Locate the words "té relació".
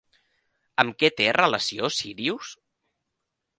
1.19-1.91